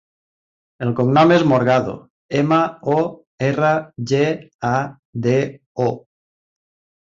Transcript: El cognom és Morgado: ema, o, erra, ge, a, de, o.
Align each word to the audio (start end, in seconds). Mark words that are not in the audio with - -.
El 0.85 0.93
cognom 0.99 1.33
és 1.35 1.45
Morgado: 1.51 1.93
ema, 2.41 2.59
o, 2.95 2.97
erra, 3.51 3.71
ge, 4.15 4.25
a, 4.73 4.75
de, 5.29 5.39
o. 5.89 5.91